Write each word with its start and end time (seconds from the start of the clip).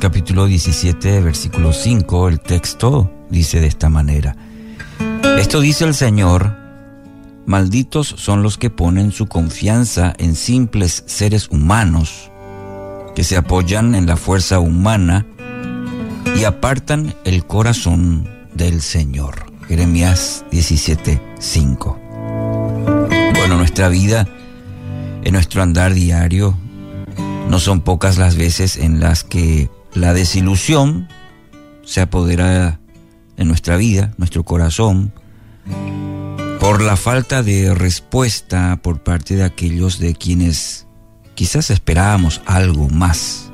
capítulo 0.00 0.46
17, 0.46 1.20
versículo 1.20 1.72
5, 1.72 2.28
el 2.28 2.40
texto 2.40 3.12
dice 3.30 3.60
de 3.60 3.68
esta 3.68 3.88
manera. 3.88 4.36
Esto 5.38 5.60
dice 5.60 5.84
el 5.84 5.94
Señor, 5.94 6.56
malditos 7.46 8.08
son 8.08 8.42
los 8.42 8.58
que 8.58 8.70
ponen 8.70 9.12
su 9.12 9.28
confianza 9.28 10.14
en 10.18 10.34
simples 10.34 11.04
seres 11.06 11.48
humanos, 11.48 12.32
que 13.14 13.22
se 13.22 13.36
apoyan 13.36 13.94
en 13.94 14.06
la 14.06 14.16
fuerza 14.16 14.58
humana 14.58 15.26
y 16.36 16.42
apartan 16.42 17.14
el 17.24 17.46
corazón 17.46 18.28
del 18.54 18.82
Señor. 18.82 19.46
Jeremías 19.68 20.44
17, 20.50 21.22
5. 21.38 22.00
Bueno, 23.36 23.58
nuestra 23.58 23.88
vida, 23.88 24.28
en 25.22 25.32
nuestro 25.32 25.62
andar 25.62 25.94
diario, 25.94 26.58
no 27.48 27.58
son 27.58 27.80
pocas 27.80 28.18
las 28.18 28.36
veces 28.36 28.76
en 28.76 29.00
las 29.00 29.24
que 29.24 29.70
la 29.94 30.14
desilusión 30.14 31.08
se 31.84 32.00
apodera 32.00 32.80
de 33.36 33.44
nuestra 33.44 33.76
vida, 33.76 34.14
nuestro 34.16 34.44
corazón, 34.44 35.12
por 36.60 36.80
la 36.80 36.96
falta 36.96 37.42
de 37.42 37.74
respuesta 37.74 38.78
por 38.82 39.02
parte 39.02 39.36
de 39.36 39.44
aquellos 39.44 39.98
de 39.98 40.14
quienes 40.14 40.86
quizás 41.34 41.70
esperábamos 41.70 42.40
algo 42.46 42.88
más. 42.88 43.50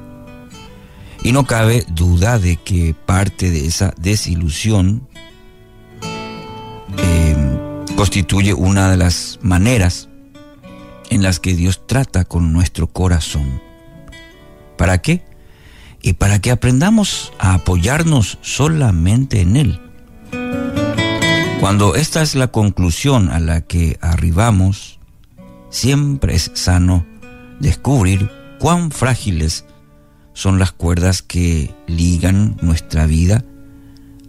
Y 1.23 1.33
no 1.33 1.47
cabe 1.47 1.85
duda 1.89 2.39
de 2.39 2.57
que 2.57 2.95
parte 2.95 3.51
de 3.51 3.67
esa 3.67 3.93
desilusión 3.97 5.09
eh, 6.97 7.37
constituye 7.97 8.55
una 8.55 8.91
de 8.91 8.97
las 8.97 9.39
maneras 9.43 10.09
en 11.11 11.23
las 11.23 11.41
que 11.41 11.55
Dios 11.55 11.87
trata 11.87 12.25
con 12.25 12.53
nuestro 12.53 12.87
corazón. 12.87 13.68
¿Para 14.79 14.99
qué? 14.99 15.23
Y 16.01 16.15
para 16.15 16.39
que 16.41 16.51
aprendamos 16.51 17.33
a 17.39 17.53
apoyarnos 17.53 18.39
solamente 18.41 19.43
en 19.43 19.57
Él. 19.57 19.81
Cuando 21.61 21.97
esta 21.97 22.23
es 22.23 22.37
la 22.37 22.47
conclusión 22.47 23.29
a 23.31 23.41
la 23.41 23.63
que 23.63 23.99
arribamos, 24.01 25.01
siempre 25.71 26.37
es 26.37 26.53
sano 26.55 27.05
descubrir 27.59 28.31
cuán 28.61 28.93
frágiles 28.93 29.65
son 30.33 30.61
las 30.61 30.71
cuerdas 30.71 31.21
que 31.21 31.75
ligan 31.89 32.57
nuestra 32.63 33.07
vida 33.07 33.45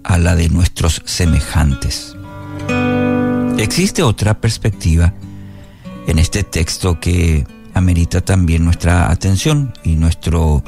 a 0.04 0.18
la 0.18 0.36
de 0.36 0.50
nuestros 0.50 1.04
semejantes. 1.06 2.18
Existe 3.60 4.02
otra 4.02 4.42
perspectiva 4.42 5.14
en 6.08 6.18
este 6.18 6.44
texto 6.44 7.00
que 7.00 7.46
amerita 7.80 8.22
también 8.22 8.64
nuestra 8.64 9.10
atención 9.10 9.74
y 9.84 9.96
nuestro 9.96 10.62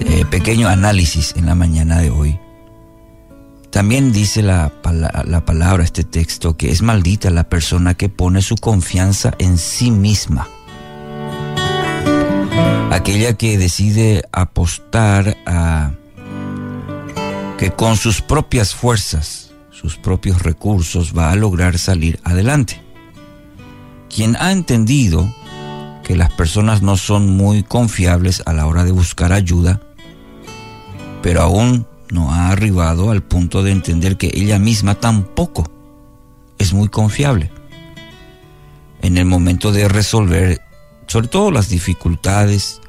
eh, 0.00 0.24
pequeño 0.30 0.68
análisis 0.68 1.34
en 1.36 1.46
la 1.46 1.54
mañana 1.54 1.98
de 1.98 2.10
hoy. 2.10 2.38
También 3.70 4.12
dice 4.12 4.42
la, 4.42 4.72
la 5.26 5.44
palabra, 5.44 5.84
este 5.84 6.04
texto, 6.04 6.56
que 6.56 6.70
es 6.70 6.80
maldita 6.80 7.28
la 7.30 7.44
persona 7.44 7.94
que 7.94 8.08
pone 8.08 8.40
su 8.40 8.56
confianza 8.56 9.34
en 9.38 9.58
sí 9.58 9.90
misma. 9.90 10.48
Aquella 12.90 13.34
que 13.34 13.58
decide 13.58 14.24
apostar 14.32 15.36
a 15.46 15.92
que 17.58 17.72
con 17.72 17.96
sus 17.96 18.22
propias 18.22 18.74
fuerzas, 18.74 19.50
sus 19.70 19.96
propios 19.96 20.42
recursos, 20.42 21.12
va 21.16 21.30
a 21.30 21.36
lograr 21.36 21.76
salir 21.78 22.20
adelante. 22.24 22.80
Quien 24.08 24.36
ha 24.36 24.52
entendido 24.52 25.32
que 26.08 26.16
las 26.16 26.32
personas 26.32 26.80
no 26.80 26.96
son 26.96 27.28
muy 27.28 27.62
confiables 27.62 28.42
a 28.46 28.54
la 28.54 28.66
hora 28.66 28.82
de 28.82 28.92
buscar 28.92 29.34
ayuda, 29.34 29.82
pero 31.22 31.42
aún 31.42 31.86
no 32.10 32.32
ha 32.32 32.48
arribado 32.48 33.10
al 33.10 33.22
punto 33.22 33.62
de 33.62 33.72
entender 33.72 34.16
que 34.16 34.30
ella 34.32 34.58
misma 34.58 34.94
tampoco 34.94 35.70
es 36.58 36.72
muy 36.72 36.88
confiable. 36.88 37.52
En 39.02 39.18
el 39.18 39.26
momento 39.26 39.70
de 39.70 39.86
resolver 39.86 40.62
sobre 41.08 41.28
todo 41.28 41.50
las 41.50 41.68
dificultades 41.68 42.80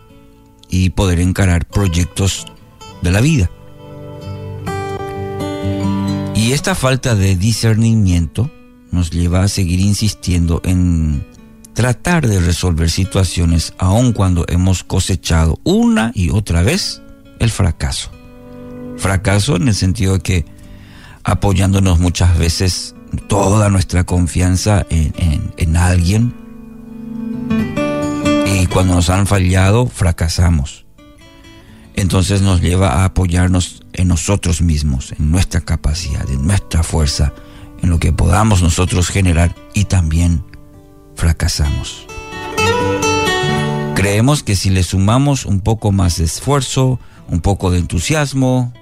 y 0.70 0.92
poder 0.92 1.20
encarar 1.20 1.66
proyectos 1.66 2.46
de 3.02 3.12
la 3.12 3.20
vida. 3.20 3.50
Y 6.36 6.54
esta 6.54 6.74
falta 6.74 7.16
de 7.16 7.36
discernimiento 7.36 8.50
nos 8.92 9.10
lleva 9.10 9.44
a 9.44 9.50
seguir 9.50 9.82
insistiendo 9.82 10.62
en 10.64 11.26
tratar 11.80 12.28
de 12.28 12.42
resolver 12.42 12.92
situaciones 12.92 13.74
aun 13.78 14.12
cuando 14.12 14.44
hemos 14.50 14.84
cosechado 14.84 15.62
una 15.64 16.12
y 16.14 16.30
otra 16.30 16.62
vez 16.62 17.02
el 17.40 17.50
fracaso. 17.50 18.12
Fracaso 18.98 19.56
en 19.56 19.70
el 19.70 19.76
sentido 19.76 20.16
de 20.16 20.20
que 20.20 20.46
apoyándonos 21.24 21.98
muchas 21.98 22.38
veces 22.38 22.96
toda 23.30 23.70
nuestra 23.70 24.04
confianza 24.04 24.86
en, 24.90 25.78
alguien 25.78 26.34
y 28.46 28.66
cuando 28.66 28.96
nos 28.96 29.10
han 29.10 29.26
fallado 29.26 29.88
fracasamos. 29.88 30.86
Entonces 31.96 32.42
nos 32.42 32.60
lleva 32.60 32.90
a 32.90 33.06
apoyarnos 33.06 33.84
en 33.94 34.10
nosotros 34.10 34.62
mismos, 34.62 35.14
en 35.18 35.32
nuestra 35.32 35.62
capacidad, 35.62 36.30
en 36.30 36.46
nuestra 36.46 36.84
fuerza, 36.84 37.32
en 37.82 37.90
lo 37.90 38.00
que 38.00 38.12
podamos 38.12 38.62
nosotros 38.62 39.08
generar 39.08 39.56
y 39.74 39.86
también 39.86 40.44
Creemos 43.96 44.44
que 44.44 44.56
si 44.56 44.70
le 44.70 44.84
sumamos 44.84 45.46
un 45.46 45.62
poco 45.62 45.92
más 45.92 46.18
de 46.18 46.26
esfuerzo, 46.26 47.00
un 47.28 47.42
poco 47.42 47.72
de 47.72 47.80
entusiasmo, 47.80 48.74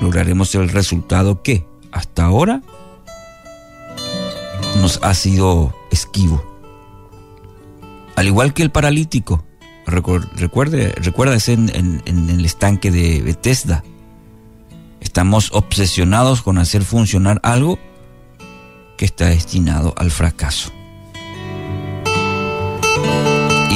lograremos 0.00 0.54
el 0.54 0.68
resultado 0.68 1.42
que 1.42 1.66
hasta 1.92 2.24
ahora 2.24 2.62
nos 4.80 5.00
ha 5.02 5.12
sido 5.14 5.74
esquivo. 5.90 6.42
Al 8.16 8.26
igual 8.26 8.54
que 8.54 8.62
el 8.62 8.70
paralítico, 8.70 9.44
recuerde, 9.86 10.94
recuerda 10.96 11.36
en, 11.48 12.02
en 12.06 12.30
el 12.30 12.44
estanque 12.44 12.90
de 12.90 13.20
Bethesda. 13.22 13.84
Estamos 15.00 15.50
obsesionados 15.52 16.42
con 16.42 16.58
hacer 16.58 16.84
funcionar 16.84 17.40
algo 17.42 17.78
que 18.96 19.04
está 19.04 19.26
destinado 19.26 19.94
al 19.96 20.10
fracaso. 20.10 20.72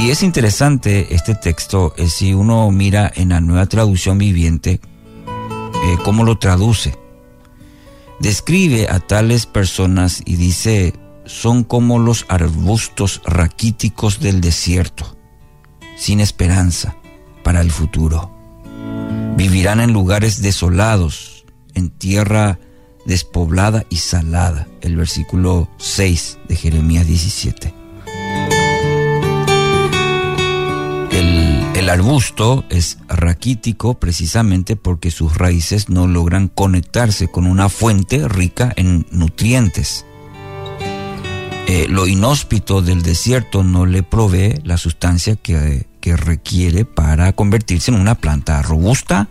Y 0.05 0.11
es 0.11 0.21
interesante 0.21 1.15
este 1.15 1.33
texto, 1.33 1.95
eh, 1.97 2.09
si 2.09 2.35
uno 2.35 2.69
mira 2.69 3.11
en 3.15 3.29
la 3.29 3.41
nueva 3.41 3.65
traducción 3.65 4.19
viviente, 4.19 4.79
eh, 5.25 5.97
cómo 6.03 6.23
lo 6.23 6.37
traduce. 6.37 6.95
Describe 8.19 8.87
a 8.87 8.99
tales 8.99 9.47
personas 9.47 10.21
y 10.23 10.35
dice, 10.35 10.93
son 11.25 11.63
como 11.63 11.97
los 11.97 12.27
arbustos 12.29 13.19
raquíticos 13.25 14.19
del 14.19 14.41
desierto, 14.41 15.17
sin 15.97 16.19
esperanza 16.19 16.95
para 17.43 17.61
el 17.61 17.71
futuro. 17.71 18.31
Vivirán 19.35 19.79
en 19.79 19.91
lugares 19.91 20.43
desolados, 20.43 21.45
en 21.73 21.89
tierra 21.89 22.59
despoblada 23.07 23.87
y 23.89 23.95
salada. 23.95 24.67
El 24.81 24.97
versículo 24.97 25.67
6 25.77 26.37
de 26.47 26.55
Jeremías 26.57 27.07
17. 27.07 27.84
El 31.75 31.89
arbusto 31.89 32.63
es 32.69 32.99
raquítico 33.09 33.95
precisamente 33.95 34.77
porque 34.77 35.11
sus 35.11 35.37
raíces 35.37 35.89
no 35.89 36.07
logran 36.07 36.47
conectarse 36.47 37.27
con 37.27 37.45
una 37.45 37.67
fuente 37.67 38.29
rica 38.29 38.71
en 38.77 39.05
nutrientes. 39.11 40.05
Eh, 41.67 41.87
lo 41.89 42.07
inhóspito 42.07 42.81
del 42.81 43.01
desierto 43.01 43.61
no 43.65 43.85
le 43.85 44.03
provee 44.03 44.61
la 44.63 44.77
sustancia 44.77 45.35
que, 45.35 45.85
que 45.99 46.15
requiere 46.15 46.85
para 46.85 47.33
convertirse 47.33 47.91
en 47.91 47.99
una 47.99 48.15
planta 48.15 48.61
robusta 48.61 49.27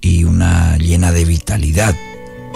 y 0.00 0.22
una 0.22 0.76
llena 0.76 1.10
de 1.10 1.24
vitalidad. 1.24 1.96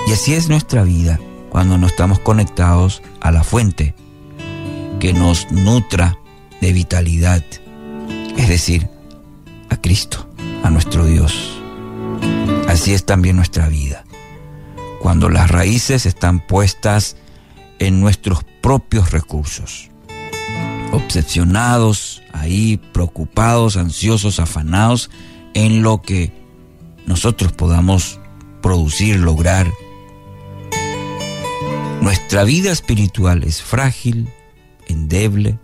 Y 0.07 0.13
así 0.13 0.35
es 0.35 0.49
nuestra 0.49 0.85
vida 0.85 1.19
cuando 1.51 1.77
no 1.77 1.89
estamos 1.89 2.21
conectados 2.21 3.03
a 3.21 3.33
la 3.33 3.43
fuente 3.43 3.97
que 5.01 5.13
nos 5.13 5.51
nutra 5.51 6.21
de 6.61 6.73
vitalidad. 6.73 7.45
Es 8.37 8.49
decir, 8.49 8.89
Cristo, 9.89 10.29
a 10.65 10.69
nuestro 10.69 11.07
Dios. 11.07 11.63
Así 12.69 12.93
es 12.93 13.07
también 13.07 13.37
nuestra 13.37 13.71
vida. 13.71 14.05
Cuando 15.01 15.31
las 15.31 15.51
raíces 15.51 16.05
están 16.05 16.47
puestas 16.47 17.17
en 17.79 17.99
nuestros 17.99 18.45
propios 18.61 19.13
recursos, 19.13 19.89
obsesionados, 20.93 22.21
ahí 22.35 22.77
preocupados, 22.93 23.79
ansiosos, 23.79 24.41
afanados 24.41 25.09
en 25.55 25.81
lo 25.81 26.03
que 26.03 26.35
nosotros 27.07 27.53
podamos 27.53 28.21
producir, 28.61 29.19
lograr. 29.19 29.73
Nuestra 32.03 32.45
vida 32.45 32.73
espiritual 32.73 33.43
es 33.43 33.63
frágil, 33.63 34.29
endeble, 34.87 35.59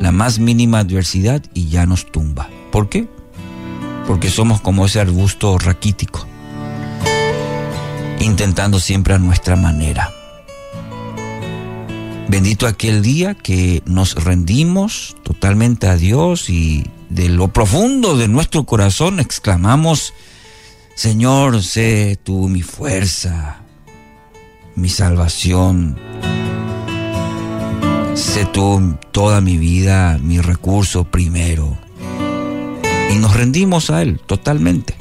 la 0.00 0.10
más 0.10 0.40
mínima 0.40 0.80
adversidad 0.80 1.44
y 1.54 1.68
ya 1.68 1.86
nos 1.86 2.10
tumba. 2.10 2.48
¿Por 2.72 2.88
qué? 2.88 3.06
Porque 4.10 4.28
somos 4.28 4.60
como 4.60 4.86
ese 4.86 4.98
arbusto 4.98 5.56
raquítico, 5.56 6.26
intentando 8.18 8.80
siempre 8.80 9.14
a 9.14 9.20
nuestra 9.20 9.54
manera. 9.54 10.12
Bendito 12.26 12.66
aquel 12.66 13.02
día 13.02 13.36
que 13.36 13.84
nos 13.86 14.16
rendimos 14.16 15.16
totalmente 15.22 15.86
a 15.86 15.94
Dios 15.94 16.50
y 16.50 16.84
de 17.08 17.28
lo 17.28 17.52
profundo 17.52 18.16
de 18.16 18.26
nuestro 18.26 18.64
corazón 18.64 19.20
exclamamos, 19.20 20.12
Señor, 20.96 21.62
sé 21.62 22.18
tú 22.20 22.48
mi 22.48 22.62
fuerza, 22.62 23.60
mi 24.74 24.88
salvación, 24.88 25.96
sé 28.14 28.44
tú 28.46 28.96
toda 29.12 29.40
mi 29.40 29.56
vida, 29.56 30.18
mi 30.20 30.40
recurso 30.40 31.04
primero 31.04 31.78
y 33.10 33.16
nos 33.16 33.34
rendimos 33.34 33.90
a 33.90 34.02
Él 34.02 34.20
totalmente. 34.24 34.94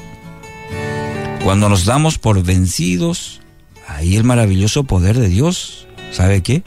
Cuando 1.43 1.69
nos 1.69 1.85
damos 1.85 2.17
por 2.17 2.41
vencidos, 2.43 3.41
ahí 3.87 4.15
el 4.15 4.23
maravilloso 4.23 4.83
poder 4.83 5.17
de 5.17 5.29
Dios, 5.29 5.87
¿sabe 6.11 6.41
qué? 6.41 6.63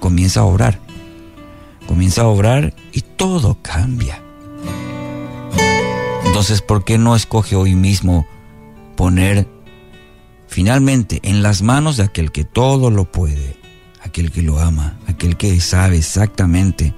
Comienza 0.00 0.40
a 0.40 0.44
obrar. 0.44 0.80
Comienza 1.86 2.22
a 2.22 2.26
obrar 2.26 2.74
y 2.92 3.02
todo 3.02 3.58
cambia. 3.62 4.22
Entonces, 6.24 6.60
¿por 6.62 6.84
qué 6.84 6.98
no 6.98 7.14
escoge 7.14 7.56
hoy 7.56 7.74
mismo 7.74 8.26
poner 8.96 9.46
finalmente 10.48 11.20
en 11.22 11.42
las 11.42 11.62
manos 11.62 11.96
de 11.96 12.04
aquel 12.04 12.32
que 12.32 12.44
todo 12.44 12.90
lo 12.90 13.10
puede, 13.10 13.56
aquel 14.02 14.32
que 14.32 14.42
lo 14.42 14.58
ama, 14.58 14.98
aquel 15.06 15.36
que 15.36 15.60
sabe 15.60 15.98
exactamente 15.98 16.94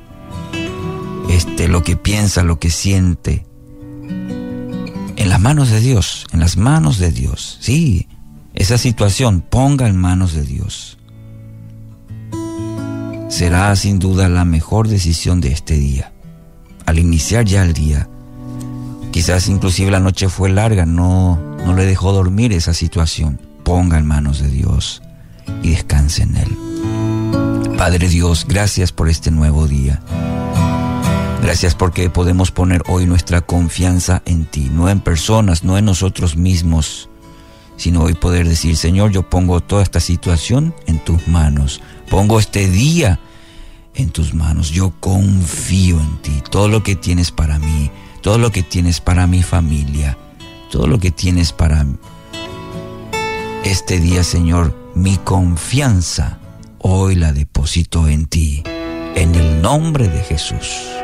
este 1.29 1.69
lo 1.69 1.83
que 1.83 1.97
piensa, 1.97 2.43
lo 2.43 2.59
que 2.59 2.71
siente, 2.71 3.48
en 5.29 5.33
las 5.33 5.41
manos 5.43 5.69
de 5.69 5.81
Dios, 5.81 6.27
en 6.33 6.41
las 6.41 6.57
manos 6.57 6.97
de 6.97 7.13
Dios. 7.13 7.59
Sí, 7.61 8.09
esa 8.55 8.79
situación 8.79 9.43
ponga 9.43 9.87
en 9.87 9.95
manos 9.95 10.33
de 10.33 10.41
Dios. 10.41 10.97
Será 13.29 13.77
sin 13.77 13.99
duda 13.99 14.31
la 14.31 14.47
mejor 14.47 14.89
decisión 14.89 15.43
de 15.43 15.53
este 15.53 15.75
día. 15.75 16.15
Al 16.87 16.99
iniciar 16.99 17.45
ya 17.45 17.63
el 17.63 17.75
día, 17.75 18.09
quizás 19.11 19.49
inclusive 19.49 19.91
la 19.91 20.01
noche 20.01 20.31
fue 20.31 20.49
larga, 20.49 20.87
no, 20.87 21.39
no 21.63 21.75
le 21.75 21.85
dejó 21.85 22.15
dormir 22.15 22.55
esa 22.55 22.73
situación. 22.73 23.39
Ponga 23.65 23.99
en 23.99 24.07
manos 24.07 24.41
de 24.41 24.49
Dios 24.49 25.03
y 25.63 25.73
descanse 25.73 26.23
en 26.23 26.37
Él. 26.39 27.77
Padre 27.77 28.09
Dios, 28.09 28.47
gracias 28.49 28.93
por 28.93 29.11
este 29.11 29.31
nuevo 29.31 29.69
día. 29.69 30.01
Gracias 31.43 31.75
porque 31.75 32.11
podemos 32.11 32.50
poner 32.50 32.82
hoy 32.88 33.06
nuestra 33.06 33.40
confianza 33.40 34.23
en 34.25 34.44
ti, 34.44 34.70
no 34.73 34.88
en 34.88 35.00
personas, 35.00 35.64
no 35.64 35.79
en 35.79 35.85
nosotros 35.85 36.37
mismos, 36.37 37.08
sino 37.76 38.02
hoy 38.02 38.14
poder 38.14 38.49
decir, 38.49 38.76
Señor, 38.76 39.12
yo 39.12 39.29
pongo 39.29 39.61
toda 39.61 39.82
esta 39.82 40.00
situación 40.00 40.75
en 40.87 40.99
tus 40.99 41.29
manos, 41.29 41.81
pongo 42.11 42.38
este 42.38 42.69
día 42.69 43.20
en 43.94 44.11
tus 44.11 44.35
manos, 44.35 44.70
yo 44.70 44.93
confío 45.00 46.00
en 46.00 46.19
ti, 46.19 46.43
todo 46.50 46.69
lo 46.69 46.82
que 46.82 46.96
tienes 46.96 47.31
para 47.31 47.58
mí, 47.58 47.91
todo 48.20 48.38
lo 48.38 48.50
que 48.50 48.62
tienes 48.62 49.00
para 49.00 49.26
mi 49.26 49.43
familia, 49.43 50.19
todo 50.70 50.87
lo 50.87 50.99
que 50.99 51.12
tienes 51.12 51.52
para 51.52 51.87
este 53.64 54.00
día, 54.00 54.25
Señor, 54.25 54.75
mi 54.94 55.17
confianza 55.19 56.38
hoy 56.79 57.14
la 57.14 57.32
deposito 57.32 58.08
en 58.08 58.26
ti, 58.26 58.62
en 59.14 59.34
el 59.34 59.62
nombre 59.62 60.08
de 60.08 60.23
Jesús. 60.23 60.98